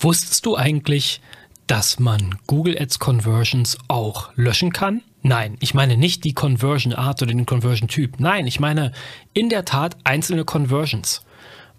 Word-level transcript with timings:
Wusstest 0.00 0.46
du 0.46 0.56
eigentlich, 0.56 1.20
dass 1.66 1.98
man 1.98 2.36
Google 2.46 2.80
Ads 2.80 3.00
Conversions 3.00 3.76
auch 3.88 4.30
löschen 4.36 4.72
kann? 4.72 5.02
Nein, 5.22 5.56
ich 5.58 5.74
meine 5.74 5.96
nicht 5.96 6.22
die 6.22 6.34
Conversion 6.34 6.92
Art 6.92 7.20
oder 7.20 7.32
den 7.32 7.46
Conversion 7.46 7.88
Typ. 7.88 8.20
Nein, 8.20 8.46
ich 8.46 8.60
meine 8.60 8.92
in 9.34 9.48
der 9.48 9.64
Tat 9.64 9.96
einzelne 10.04 10.44
Conversions. 10.44 11.22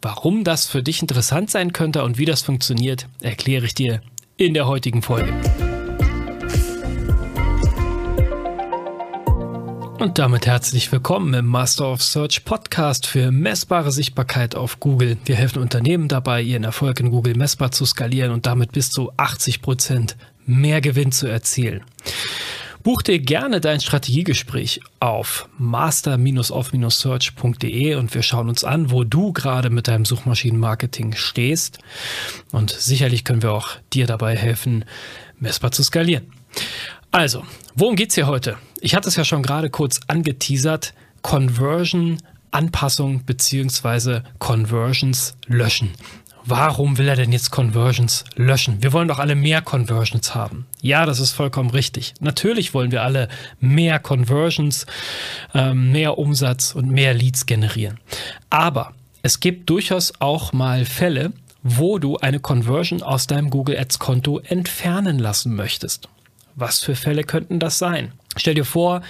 Warum 0.02 0.44
das 0.44 0.68
für 0.68 0.84
dich 0.84 1.02
interessant 1.02 1.50
sein 1.50 1.72
könnte 1.72 2.04
und 2.04 2.18
wie 2.18 2.26
das 2.26 2.42
funktioniert, 2.42 3.08
erkläre 3.22 3.66
ich 3.66 3.74
dir 3.74 4.02
in 4.36 4.54
der 4.54 4.68
heutigen 4.68 5.02
Folge. 5.02 5.34
Und 10.00 10.18
damit 10.18 10.48
herzlich 10.48 10.92
willkommen 10.94 11.34
im 11.34 11.46
Master 11.46 11.92
of 11.92 12.02
Search 12.02 12.46
Podcast 12.46 13.06
für 13.06 13.32
messbare 13.32 13.92
Sichtbarkeit 13.92 14.56
auf 14.56 14.80
Google. 14.80 15.18
Wir 15.26 15.36
helfen 15.36 15.62
Unternehmen 15.62 16.08
dabei, 16.08 16.42
ihren 16.42 16.64
Erfolg 16.64 17.02
in 17.02 17.10
Google 17.10 17.36
messbar 17.36 17.72
zu 17.72 17.86
skalieren 17.86 18.32
und 18.32 18.46
damit 18.46 18.72
bis 18.72 18.92
zu 18.92 19.12
80 19.18 19.62
Prozent 19.62 20.16
mehr 20.46 20.80
Gewinn 20.80 21.12
zu 21.12 21.28
erzielen. 21.28 21.84
Buch 22.82 23.02
dir 23.02 23.20
gerne 23.20 23.60
dein 23.60 23.82
Strategiegespräch 23.82 24.80
auf 25.02 25.50
master-of-search.de 25.58 27.96
und 27.96 28.16
wir 28.16 28.24
schauen 28.24 28.48
uns 28.48 28.64
an, 28.64 28.92
wo 28.92 29.04
du 29.04 29.34
gerade 29.34 29.70
mit 29.70 29.90
deinem 29.90 30.06
Suchmaschinenmarketing 30.06 31.14
stehst. 31.14 31.80
Und 32.54 32.72
sicherlich 32.72 33.26
können 33.26 33.44
wir 33.44 33.52
auch 33.52 33.72
dir 33.92 34.08
dabei 34.08 34.38
helfen, 34.38 34.86
messbar 35.42 35.74
zu 35.74 35.84
skalieren. 35.84 36.32
Also, 37.12 37.44
worum 37.76 37.96
geht's 37.96 38.16
hier 38.16 38.28
heute? 38.28 38.58
Ich 38.82 38.96
hatte 38.96 39.10
es 39.10 39.16
ja 39.16 39.24
schon 39.24 39.44
gerade 39.44 39.70
kurz 39.70 40.00
angeteasert. 40.08 40.94
Conversion 41.22 42.18
Anpassung 42.52 43.26
beziehungsweise 43.26 44.24
Conversions 44.40 45.36
löschen. 45.48 45.92
Warum 46.46 46.98
will 46.98 47.08
er 47.08 47.16
denn 47.16 47.32
jetzt 47.32 47.52
Conversions 47.52 48.24
löschen? 48.36 48.82
Wir 48.82 48.94
wollen 48.94 49.08
doch 49.08 49.20
alle 49.20 49.36
mehr 49.36 49.62
Conversions 49.62 50.34
haben. 50.34 50.66
Ja, 50.82 51.06
das 51.06 51.20
ist 51.20 51.32
vollkommen 51.32 51.70
richtig. 51.70 52.14
Natürlich 52.22 52.74
wollen 52.74 52.92
wir 52.92 53.04
alle 53.04 53.28
mehr 53.60 54.00
Conversions, 54.00 54.86
ähm, 55.54 55.92
mehr 55.92 56.18
Umsatz 56.18 56.74
und 56.74 56.90
mehr 56.90 57.14
Leads 57.14 57.46
generieren. 57.46 58.00
Aber 58.50 58.94
es 59.22 59.40
gibt 59.42 59.70
durchaus 59.70 60.14
auch 60.20 60.54
mal 60.54 60.86
Fälle, 60.86 61.34
wo 61.62 62.00
du 62.00 62.18
eine 62.18 62.40
Conversion 62.40 63.04
aus 63.04 63.28
deinem 63.28 63.50
Google 63.50 63.78
Ads 63.78 64.00
Konto 64.00 64.40
entfernen 64.40 65.20
lassen 65.20 65.56
möchtest. 65.56 66.08
Was 66.56 66.80
für 66.80 66.96
Fälle 66.96 67.24
könnten 67.24 67.60
das 67.60 67.78
sein? 67.78 68.14
Stell 68.38 68.54
dir 68.54 68.66
vor, 68.66 69.02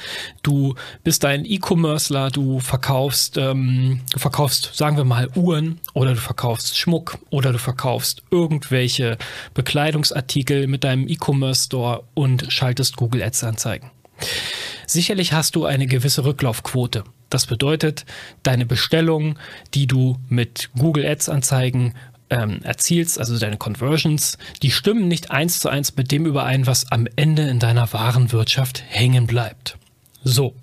du 0.43 0.75
bist 1.03 1.25
ein 1.25 1.45
E-Commercer, 1.45 2.29
du 2.29 2.59
verkaufst, 2.59 3.37
ähm, 3.37 4.01
du 4.13 4.19
verkaufst, 4.19 4.71
sagen 4.73 4.97
wir 4.97 5.03
mal, 5.03 5.29
Uhren 5.35 5.79
oder 5.93 6.13
du 6.13 6.19
verkaufst 6.19 6.77
Schmuck 6.77 7.17
oder 7.29 7.51
du 7.51 7.59
verkaufst 7.59 8.23
irgendwelche 8.31 9.17
Bekleidungsartikel 9.53 10.67
mit 10.67 10.83
deinem 10.83 11.07
E-Commerce-Store 11.07 12.03
und 12.13 12.51
schaltest 12.51 12.95
Google 12.95 13.21
Ads-Anzeigen. 13.21 13.91
Sicherlich 14.87 15.33
hast 15.33 15.55
du 15.55 15.65
eine 15.65 15.85
gewisse 15.85 16.25
Rücklaufquote. 16.25 17.03
Das 17.29 17.45
bedeutet, 17.45 18.05
deine 18.41 18.65
Bestellung, 18.65 19.37
die 19.75 19.85
du 19.85 20.17
mit 20.29 20.71
Google 20.75 21.05
Ads-Anzeigen 21.05 21.93
ähm, 22.29 22.61
erzielst, 22.63 23.19
also 23.19 23.37
deine 23.37 23.57
Conversions, 23.57 24.37
die 24.61 24.71
stimmen 24.71 25.07
nicht 25.07 25.31
eins 25.31 25.59
zu 25.59 25.69
eins 25.69 25.95
mit 25.95 26.11
dem 26.11 26.25
überein, 26.25 26.67
was 26.67 26.91
am 26.91 27.07
Ende 27.15 27.47
in 27.47 27.59
deiner 27.59 27.91
Warenwirtschaft 27.91 28.83
hängen 28.87 29.27
bleibt. 29.27 29.77
So, 30.23 30.53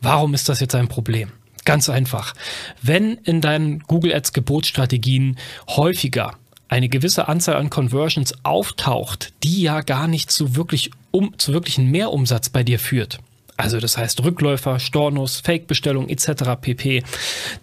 warum 0.00 0.34
ist 0.34 0.48
das 0.48 0.60
jetzt 0.60 0.74
ein 0.74 0.88
Problem? 0.88 1.32
Ganz 1.64 1.88
einfach. 1.88 2.34
Wenn 2.82 3.14
in 3.24 3.40
deinen 3.40 3.80
Google 3.80 4.14
Ads 4.14 4.32
Gebotsstrategien 4.34 5.38
häufiger 5.68 6.34
eine 6.68 6.88
gewisse 6.88 7.28
Anzahl 7.28 7.56
an 7.56 7.70
Conversions 7.70 8.34
auftaucht, 8.42 9.32
die 9.42 9.62
ja 9.62 9.80
gar 9.80 10.08
nicht 10.08 10.30
zu 10.30 10.56
wirklich 10.56 10.90
um, 11.10 11.38
zu 11.38 11.52
wirklichen 11.52 11.90
Mehrumsatz 11.90 12.48
bei 12.48 12.62
dir 12.64 12.78
führt. 12.78 13.18
Also 13.56 13.78
das 13.78 13.96
heißt 13.96 14.24
Rückläufer, 14.24 14.80
Stornos, 14.80 15.40
Fake-Bestellung 15.40 16.08
etc. 16.08 16.60
pp. 16.60 17.04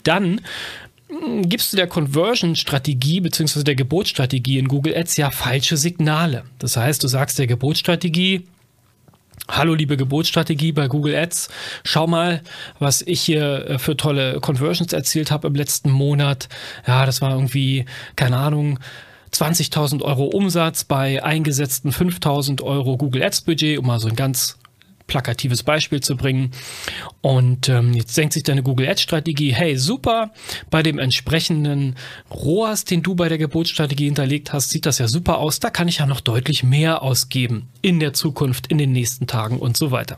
Dann 0.04 0.42
gibst 1.44 1.74
du 1.74 1.78
der 1.78 1.88
Conversion-Strategie 1.88 3.22
bzw. 3.22 3.64
der 3.64 3.76
Gebotsstrategie 3.76 4.58
in 4.58 4.68
Google 4.68 4.96
Ads 4.96 5.18
ja 5.18 5.32
falsche 5.32 5.78
Signale. 5.78 6.44
Das 6.60 6.78
heißt, 6.78 7.04
du 7.04 7.08
sagst 7.08 7.40
der 7.40 7.48
Gebotsstrategie, 7.48 8.48
Hallo 9.50 9.74
liebe 9.74 9.98
Gebotsstrategie 9.98 10.72
bei 10.72 10.88
Google 10.88 11.16
Ads. 11.16 11.50
Schau 11.84 12.08
mal, 12.08 12.42
was 12.80 13.02
ich 13.02 13.20
hier 13.22 13.68
äh, 13.68 13.80
für 13.80 13.98
tolle 13.98 14.40
Conversions 14.40 14.94
erzielt 14.94 15.32
habe 15.32 15.48
im 15.48 15.56
letzten 15.56 15.90
Monat. 15.90 16.48
Ja, 16.88 17.06
das 17.06 17.22
war 17.22 17.32
irgendwie, 17.32 17.86
keine 18.16 18.38
Ahnung, 18.38 18.80
20.000 19.34 20.04
Euro 20.04 20.26
Umsatz 20.26 20.84
bei 20.84 21.24
eingesetzten 21.24 21.92
5.000 21.92 22.62
Euro 22.62 22.98
Google 22.98 23.24
Ads 23.24 23.42
Budget, 23.42 23.80
um 23.80 23.88
mal 23.88 24.00
so 24.00 24.08
ein 24.08 24.16
ganz 24.16 24.58
plakatives 25.12 25.64
Beispiel 25.64 26.00
zu 26.00 26.16
bringen. 26.16 26.52
Und 27.20 27.68
ähm, 27.68 27.94
jetzt 27.94 28.16
denkt 28.16 28.34
sich 28.34 28.44
deine 28.44 28.64
Google 28.64 28.88
Ads 28.88 29.02
Strategie, 29.02 29.54
hey, 29.54 29.78
super, 29.78 30.32
bei 30.70 30.82
dem 30.82 31.00
entsprechenden 31.00 31.98
ROAS, 32.32 32.86
den 32.86 33.04
du 33.04 33.14
bei 33.14 33.28
der 33.28 33.38
Gebotsstrategie 33.38 34.06
hinterlegt 34.06 34.54
hast, 34.54 34.70
sieht 34.70 34.86
das 34.86 35.00
ja 35.00 35.10
super 35.10 35.40
aus. 35.40 35.60
Da 35.60 35.70
kann 35.70 35.90
ich 35.90 35.98
ja 35.98 36.06
noch 36.06 36.22
deutlich 36.22 36.64
mehr 36.64 37.02
ausgeben 37.02 37.68
in 37.82 38.00
der 38.00 38.14
Zukunft, 38.14 38.68
in 38.68 38.78
den 38.78 38.94
nächsten 38.94 39.28
Tagen 39.28 39.60
und 39.60 39.76
so 39.76 39.92
weiter. 39.92 40.18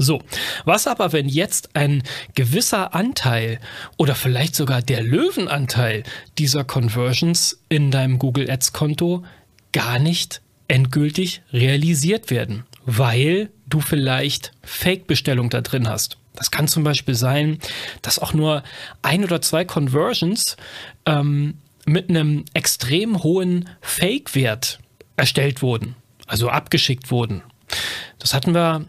So, 0.00 0.22
was 0.64 0.86
aber, 0.86 1.12
wenn 1.12 1.28
jetzt 1.28 1.74
ein 1.74 2.04
gewisser 2.36 2.94
Anteil 2.94 3.58
oder 3.96 4.14
vielleicht 4.14 4.54
sogar 4.54 4.82
der 4.82 5.02
Löwenanteil 5.02 6.04
dieser 6.38 6.62
Conversions 6.62 7.60
in 7.68 7.90
deinem 7.90 8.20
Google 8.20 8.48
Ads 8.48 8.72
Konto 8.72 9.24
gar 9.72 9.98
nicht 9.98 10.42
endgültig 10.68 11.42
realisiert 11.52 12.30
werden? 12.30 12.67
Weil 12.90 13.50
du 13.66 13.80
vielleicht 13.80 14.52
Fake-Bestellung 14.62 15.50
da 15.50 15.60
drin 15.60 15.88
hast. 15.88 16.16
Das 16.34 16.50
kann 16.50 16.68
zum 16.68 16.84
Beispiel 16.84 17.14
sein, 17.14 17.58
dass 18.00 18.18
auch 18.18 18.32
nur 18.32 18.62
ein 19.02 19.24
oder 19.24 19.42
zwei 19.42 19.66
Conversions 19.66 20.56
ähm, 21.04 21.58
mit 21.84 22.08
einem 22.08 22.46
extrem 22.54 23.22
hohen 23.22 23.68
Fake-Wert 23.82 24.78
erstellt 25.16 25.60
wurden, 25.60 25.96
also 26.26 26.48
abgeschickt 26.48 27.10
wurden. 27.10 27.42
Das 28.18 28.32
hatten 28.32 28.54
wir 28.54 28.86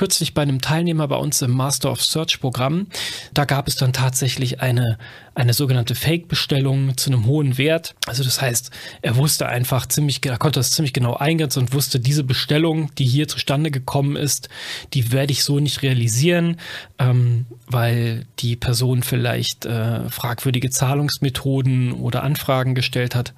kürzlich 0.00 0.32
bei 0.32 0.40
einem 0.40 0.62
Teilnehmer 0.62 1.08
bei 1.08 1.16
uns 1.16 1.42
im 1.42 1.50
Master 1.50 1.92
of 1.92 2.02
Search 2.02 2.40
Programm. 2.40 2.86
Da 3.34 3.44
gab 3.44 3.68
es 3.68 3.76
dann 3.76 3.92
tatsächlich 3.92 4.62
eine, 4.62 4.96
eine 5.34 5.52
sogenannte 5.52 5.94
Fake-Bestellung 5.94 6.96
zu 6.96 7.10
einem 7.10 7.26
hohen 7.26 7.58
Wert. 7.58 7.94
Also 8.06 8.24
das 8.24 8.40
heißt, 8.40 8.70
er 9.02 9.16
wusste 9.16 9.46
einfach 9.50 9.84
ziemlich, 9.84 10.24
er 10.24 10.38
konnte 10.38 10.58
das 10.58 10.70
ziemlich 10.70 10.94
genau 10.94 11.16
eingrenzen 11.16 11.64
und 11.64 11.74
wusste, 11.74 12.00
diese 12.00 12.24
Bestellung, 12.24 12.90
die 12.94 13.04
hier 13.04 13.28
zustande 13.28 13.70
gekommen 13.70 14.16
ist, 14.16 14.48
die 14.94 15.12
werde 15.12 15.32
ich 15.32 15.44
so 15.44 15.60
nicht 15.60 15.82
realisieren, 15.82 16.56
ähm, 16.98 17.44
weil 17.66 18.24
die 18.38 18.56
Person 18.56 19.02
vielleicht 19.02 19.66
äh, 19.66 20.08
fragwürdige 20.08 20.70
Zahlungsmethoden 20.70 21.92
oder 21.92 22.22
Anfragen 22.22 22.74
gestellt 22.74 23.14
hat. 23.14 23.34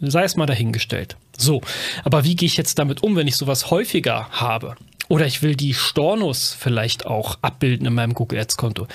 Sei 0.00 0.24
es 0.24 0.34
mal 0.34 0.46
dahingestellt. 0.46 1.16
So, 1.38 1.60
aber 2.02 2.24
wie 2.24 2.34
gehe 2.34 2.48
ich 2.48 2.56
jetzt 2.56 2.80
damit 2.80 3.04
um, 3.04 3.14
wenn 3.14 3.28
ich 3.28 3.36
sowas 3.36 3.70
häufiger 3.70 4.28
habe? 4.30 4.74
Oder 5.10 5.26
ich 5.26 5.42
will 5.42 5.56
die 5.56 5.74
Stornos 5.74 6.56
vielleicht 6.56 7.04
auch 7.04 7.36
abbilden 7.42 7.84
in 7.84 7.94
meinem 7.94 8.14
Google 8.14 8.38
Ads 8.38 8.56
Konto. 8.56 8.86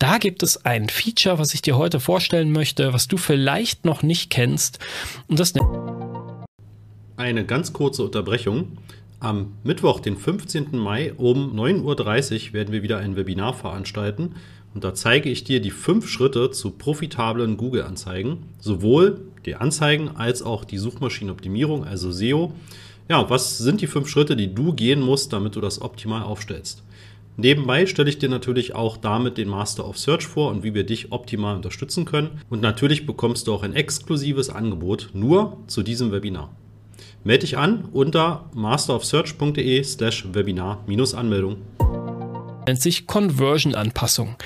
Da 0.00 0.18
gibt 0.18 0.42
es 0.42 0.66
ein 0.66 0.88
Feature, 0.88 1.38
was 1.38 1.54
ich 1.54 1.62
dir 1.62 1.78
heute 1.78 2.00
vorstellen 2.00 2.50
möchte, 2.50 2.92
was 2.92 3.06
du 3.06 3.16
vielleicht 3.16 3.84
noch 3.84 4.02
nicht 4.02 4.30
kennst. 4.30 4.80
Und 5.28 5.38
das 5.38 5.54
eine 7.16 7.46
ganz 7.46 7.72
kurze 7.72 8.02
Unterbrechung. 8.02 8.78
Am 9.20 9.52
Mittwoch, 9.62 10.00
den 10.00 10.16
15. 10.16 10.76
Mai 10.76 11.12
um 11.12 11.56
9.30 11.56 12.48
Uhr 12.48 12.52
werden 12.54 12.72
wir 12.72 12.82
wieder 12.82 12.98
ein 12.98 13.14
Webinar 13.14 13.54
veranstalten. 13.54 14.34
Und 14.74 14.82
da 14.82 14.92
zeige 14.92 15.30
ich 15.30 15.44
dir 15.44 15.60
die 15.60 15.70
fünf 15.70 16.08
Schritte 16.08 16.50
zu 16.50 16.72
profitablen 16.72 17.56
Google-Anzeigen. 17.56 18.38
Sowohl 18.58 19.20
die 19.46 19.54
Anzeigen 19.54 20.08
als 20.16 20.42
auch 20.42 20.64
die 20.64 20.78
Suchmaschinenoptimierung, 20.78 21.84
also 21.84 22.10
SEO. 22.10 22.52
Ja, 23.10 23.28
was 23.28 23.58
sind 23.58 23.80
die 23.80 23.88
fünf 23.88 24.08
Schritte, 24.08 24.36
die 24.36 24.54
du 24.54 24.72
gehen 24.72 25.00
musst, 25.00 25.32
damit 25.32 25.56
du 25.56 25.60
das 25.60 25.82
optimal 25.82 26.22
aufstellst? 26.22 26.84
Nebenbei 27.36 27.86
stelle 27.86 28.08
ich 28.08 28.18
dir 28.18 28.28
natürlich 28.28 28.76
auch 28.76 28.96
damit 28.96 29.36
den 29.36 29.48
Master 29.48 29.84
of 29.88 29.98
Search 29.98 30.28
vor 30.28 30.48
und 30.52 30.62
wie 30.62 30.74
wir 30.74 30.84
dich 30.84 31.10
optimal 31.10 31.56
unterstützen 31.56 32.04
können. 32.04 32.40
Und 32.50 32.62
natürlich 32.62 33.06
bekommst 33.06 33.48
du 33.48 33.52
auch 33.52 33.64
ein 33.64 33.74
exklusives 33.74 34.48
Angebot 34.48 35.10
nur 35.12 35.56
zu 35.66 35.82
diesem 35.82 36.12
Webinar. 36.12 36.54
Melde 37.24 37.40
dich 37.40 37.58
an 37.58 37.88
unter 37.92 38.48
masterofsearch.de 38.54 39.82
slash 39.82 40.26
Webinar-Anmeldung. 40.32 41.56
Nennt 42.64 42.80
sich 42.80 43.08
Conversion-Anpassung. 43.08 44.36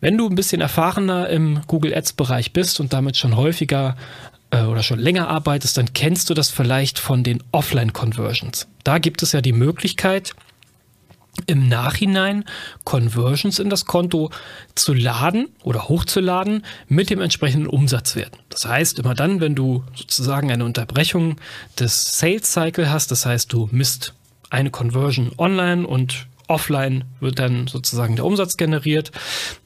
Wenn 0.00 0.16
du 0.16 0.26
ein 0.26 0.36
bisschen 0.36 0.62
erfahrener 0.62 1.28
im 1.28 1.60
Google 1.66 1.94
Ads-Bereich 1.94 2.54
bist 2.54 2.80
und 2.80 2.94
damit 2.94 3.18
schon 3.18 3.36
häufiger 3.36 3.96
äh, 4.50 4.62
oder 4.62 4.82
schon 4.82 4.98
länger 4.98 5.28
arbeitest, 5.28 5.76
dann 5.76 5.92
kennst 5.92 6.30
du 6.30 6.34
das 6.34 6.50
vielleicht 6.50 6.98
von 6.98 7.22
den 7.22 7.42
Offline-Conversions. 7.52 8.68
Da 8.84 8.98
gibt 8.98 9.22
es 9.22 9.32
ja 9.32 9.40
die 9.40 9.52
Möglichkeit, 9.52 10.34
im 11.46 11.68
Nachhinein 11.68 12.44
Conversions 12.84 13.58
in 13.58 13.70
das 13.70 13.86
Konto 13.86 14.30
zu 14.74 14.92
laden 14.92 15.48
oder 15.62 15.88
hochzuladen 15.88 16.64
mit 16.88 17.10
dem 17.10 17.20
entsprechenden 17.20 17.66
Umsatzwert. 17.66 18.32
Das 18.48 18.64
heißt, 18.66 18.98
immer 18.98 19.14
dann, 19.14 19.40
wenn 19.40 19.54
du 19.54 19.84
sozusagen 19.94 20.50
eine 20.50 20.64
Unterbrechung 20.64 21.36
des 21.78 22.18
Sales 22.18 22.52
Cycle 22.52 22.90
hast, 22.90 23.10
das 23.10 23.26
heißt, 23.26 23.52
du 23.52 23.68
misst 23.70 24.14
eine 24.50 24.70
Conversion 24.70 25.32
online 25.38 25.86
und 25.86 26.26
offline 26.50 27.04
wird 27.20 27.38
dann 27.38 27.66
sozusagen 27.66 28.16
der 28.16 28.24
Umsatz 28.24 28.56
generiert. 28.56 29.12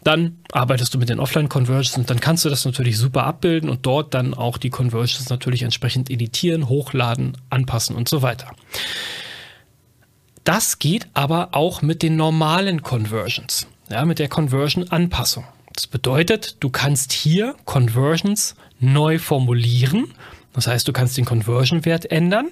Dann 0.05 0.39
arbeitest 0.53 0.95
du 0.95 0.99
mit 0.99 1.09
den 1.09 1.19
Offline-Conversions 1.19 1.97
und 1.97 2.11
dann 2.11 2.21
kannst 2.21 2.45
du 2.45 2.49
das 2.49 2.65
natürlich 2.65 2.99
super 2.99 3.25
abbilden 3.25 3.69
und 3.69 3.87
dort 3.87 4.15
dann 4.15 4.35
auch 4.35 4.59
die 4.59 4.71
Conversions 4.71 5.29
natürlich 5.31 5.63
entsprechend 5.63 6.11
editieren, 6.11 6.69
hochladen, 6.69 7.37
anpassen 7.51 7.97
und 7.97 8.09
so 8.09 8.23
weiter. 8.23 8.53
Das 10.45 10.79
geht 10.79 11.09
aber 11.15 11.49
auch 11.53 11.81
mit 11.81 12.03
den 12.03 12.17
normalen 12.17 12.83
Conversions, 12.83 13.67
ja, 13.89 14.05
mit 14.05 14.19
der 14.19 14.29
Conversion-Anpassung. 14.29 15.45
Das 15.73 15.87
bedeutet, 15.87 16.57
du 16.61 16.71
kannst 16.71 17.13
hier 17.13 17.57
Conversions 17.65 18.55
neu 18.79 19.19
formulieren. 19.19 20.13
Das 20.53 20.67
heißt, 20.67 20.87
du 20.87 20.93
kannst 20.93 21.17
den 21.17 21.25
Conversion-Wert 21.25 22.11
ändern. 22.11 22.51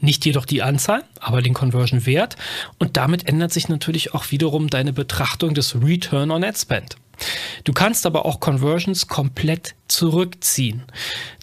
Nicht 0.00 0.24
jedoch 0.24 0.46
die 0.46 0.62
Anzahl, 0.62 1.04
aber 1.20 1.42
den 1.42 1.54
Conversion-Wert. 1.54 2.36
Und 2.78 2.96
damit 2.96 3.28
ändert 3.28 3.52
sich 3.52 3.68
natürlich 3.68 4.14
auch 4.14 4.30
wiederum 4.30 4.68
deine 4.68 4.92
Betrachtung 4.92 5.54
des 5.54 5.74
Return 5.82 6.30
on 6.30 6.44
Ad 6.44 6.58
Spend. 6.58 6.96
Du 7.64 7.72
kannst 7.72 8.06
aber 8.06 8.24
auch 8.24 8.40
Conversions 8.40 9.06
komplett 9.06 9.74
zurückziehen. 9.88 10.84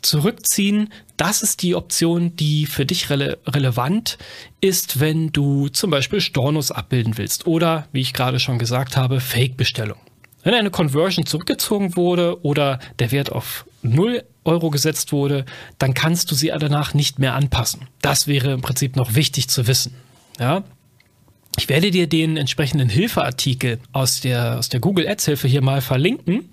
Zurückziehen, 0.02 0.92
das 1.18 1.44
ist 1.44 1.62
die 1.62 1.76
Option, 1.76 2.36
die 2.36 2.66
für 2.66 2.86
dich 2.86 3.10
rele 3.10 3.38
relevant 3.46 4.18
ist, 4.60 5.00
wenn 5.00 5.32
du 5.32 5.68
zum 5.70 5.92
Beispiel 5.92 6.22
Stornos 6.22 6.72
abbilden 6.72 7.18
willst 7.18 7.46
oder, 7.46 7.88
wie 7.92 8.02
ich 8.02 8.14
gerade 8.14 8.40
schon 8.40 8.58
gesagt 8.60 8.98
habe, 8.98 9.20
Fake-Bestellung. 9.20 10.00
Wenn 10.48 10.54
eine 10.54 10.72
Conversion 10.72 11.26
zurückgezogen 11.26 11.98
wurde 11.98 12.42
oder 12.42 12.80
der 13.00 13.12
Wert 13.12 13.34
auf 13.34 13.66
0 13.82 14.24
Euro 14.46 14.70
gesetzt 14.70 15.12
wurde, 15.12 15.44
dann 15.78 15.94
kannst 15.94 16.32
du 16.32 16.36
sie 16.36 16.54
danach 16.58 16.94
nicht 16.94 17.20
mehr 17.20 17.34
anpassen. 17.34 17.82
Das 18.02 18.28
wäre 18.28 18.54
im 18.54 18.62
Prinzip 18.62 18.96
noch 18.96 19.14
wichtig 19.14 19.50
zu 19.50 19.68
wissen. 19.68 19.94
Ja, 20.40 20.64
ich 21.58 21.68
werde 21.68 21.92
dir 21.92 22.08
den 22.08 22.38
entsprechenden 22.38 22.88
Hilfeartikel 22.88 23.80
aus 23.92 24.22
der, 24.22 24.58
aus 24.58 24.70
der 24.70 24.80
Google 24.80 25.10
Ads 25.10 25.26
Hilfe 25.26 25.50
hier 25.50 25.62
mal 25.62 25.82
verlinken, 25.82 26.48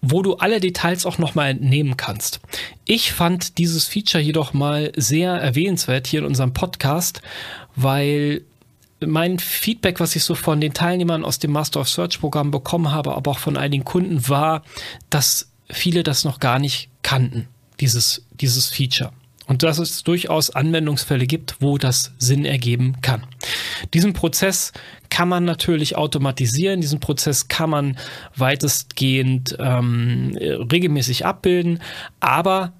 wo 0.00 0.22
du 0.22 0.36
alle 0.36 0.60
Details 0.60 1.04
auch 1.04 1.18
nochmal 1.18 1.50
entnehmen 1.50 1.96
kannst. 1.96 2.38
Ich 2.84 3.12
fand 3.12 3.58
dieses 3.58 3.88
Feature 3.88 4.22
jedoch 4.22 4.52
mal 4.52 4.92
sehr 4.94 5.32
erwähnenswert 5.32 6.06
hier 6.06 6.20
in 6.20 6.26
unserem 6.26 6.52
Podcast, 6.52 7.22
weil 7.74 8.42
mein 9.04 9.38
Feedback, 9.38 10.00
was 10.00 10.16
ich 10.16 10.24
so 10.24 10.34
von 10.34 10.60
den 10.60 10.72
Teilnehmern 10.72 11.24
aus 11.24 11.38
dem 11.38 11.52
Master 11.52 11.80
of 11.80 11.88
Search 11.88 12.20
Programm 12.20 12.50
bekommen 12.50 12.90
habe, 12.90 13.14
aber 13.14 13.32
auch 13.32 13.38
von 13.38 13.56
einigen 13.56 13.84
Kunden 13.84 14.28
war, 14.28 14.62
dass 15.10 15.50
viele 15.70 16.02
das 16.02 16.24
noch 16.24 16.40
gar 16.40 16.58
nicht 16.58 16.88
kannten, 17.02 17.48
dieses, 17.80 18.24
dieses 18.40 18.68
Feature. 18.68 19.12
Und 19.46 19.62
dass 19.62 19.78
es 19.78 20.02
durchaus 20.02 20.50
Anwendungsfälle 20.50 21.26
gibt, 21.26 21.56
wo 21.60 21.78
das 21.78 22.12
Sinn 22.18 22.44
ergeben 22.44 23.00
kann. 23.00 23.24
Diesen 23.94 24.12
Prozess 24.12 24.72
kann 25.08 25.28
man 25.28 25.44
natürlich 25.44 25.96
automatisieren, 25.96 26.80
diesen 26.80 26.98
Prozess 26.98 27.46
kann 27.46 27.70
man 27.70 27.96
weitestgehend 28.34 29.56
ähm, 29.60 30.36
regelmäßig 30.40 31.24
abbilden, 31.24 31.80
aber 32.18 32.72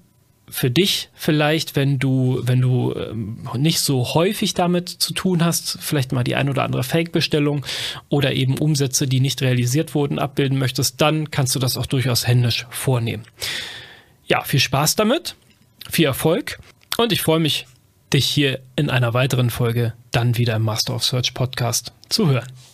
für 0.49 0.71
dich 0.71 1.09
vielleicht, 1.13 1.75
wenn 1.75 1.99
du, 1.99 2.39
wenn 2.43 2.61
du 2.61 2.93
ähm, 2.95 3.47
nicht 3.57 3.79
so 3.79 4.13
häufig 4.13 4.53
damit 4.53 4.89
zu 4.89 5.13
tun 5.13 5.43
hast, 5.43 5.77
vielleicht 5.81 6.11
mal 6.11 6.23
die 6.23 6.35
ein 6.35 6.49
oder 6.49 6.63
andere 6.63 6.83
Fake-Bestellung 6.83 7.65
oder 8.09 8.33
eben 8.33 8.57
Umsätze, 8.57 9.07
die 9.07 9.19
nicht 9.19 9.41
realisiert 9.41 9.93
wurden, 9.93 10.19
abbilden 10.19 10.57
möchtest, 10.57 11.01
dann 11.01 11.31
kannst 11.31 11.53
du 11.55 11.59
das 11.59 11.77
auch 11.77 11.85
durchaus 11.85 12.27
händisch 12.27 12.65
vornehmen. 12.69 13.23
Ja, 14.25 14.43
viel 14.43 14.59
Spaß 14.59 14.95
damit 14.95 15.35
viel 15.89 16.05
Erfolg 16.05 16.59
und 16.97 17.11
ich 17.11 17.21
freue 17.21 17.39
mich, 17.39 17.65
dich 18.13 18.25
hier 18.25 18.59
in 18.75 18.89
einer 18.89 19.13
weiteren 19.13 19.49
Folge 19.49 19.93
dann 20.11 20.37
wieder 20.37 20.55
im 20.55 20.63
Master 20.63 20.95
of 20.95 21.03
Search 21.03 21.33
Podcast 21.33 21.91
zu 22.09 22.29
hören. 22.29 22.47